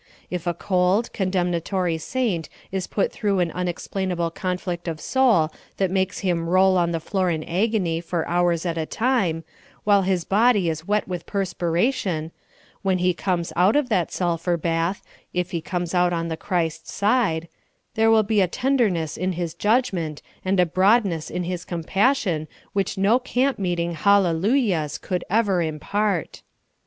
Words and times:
If 0.31 0.47
a 0.47 0.55
cold, 0.55 1.13
condemnatory 1.13 1.99
saint 1.99 2.49
is 2.71 2.87
put 2.87 3.11
through 3.11 3.37
an 3.37 3.51
unexplainable 3.51 4.31
conflict 4.31 4.87
of 4.87 4.99
soul 4.99 5.49
that 5.77 5.91
makes 5.91 6.21
him 6.21 6.49
roll 6.49 6.75
on 6.75 6.89
the 6.91 6.99
floor 6.99 7.29
in 7.29 7.43
agony 7.43 8.01
for 8.01 8.27
hours 8.27 8.65
at 8.65 8.79
a 8.79 8.87
time, 8.87 9.43
while 9.83 10.01
his 10.01 10.23
body 10.25 10.71
is 10.71 10.87
wet 10.87 11.07
with 11.07 11.27
perspiration, 11.27 12.31
when 12.81 12.97
he 12.97 13.13
comes 13.13 13.53
out 13.55 13.75
of 13.75 13.89
that 13.89 14.11
sulphur 14.11 14.57
bath, 14.57 15.03
if 15.35 15.51
he 15.51 15.61
comes 15.61 15.93
out 15.93 16.13
on 16.13 16.29
the 16.29 16.35
Christ 16.35 16.87
side, 16.89 17.47
there 17.93 18.09
will 18.09 18.23
be 18.23 18.41
a 18.41 18.47
tenderness 18.47 19.17
in 19.17 19.33
his 19.33 19.53
judgment 19.53 20.23
and 20.43 20.59
a 20.59 20.65
broadness 20.65 21.29
in 21.29 21.43
his 21.43 21.63
compassion 21.63 22.47
which 22.73 22.97
no 22.97 23.19
camp 23.19 23.59
meeting 23.59 23.93
hallelujahs 23.93 24.97
could 24.97 25.23
ever 25.29 25.61
impart. 25.61 26.41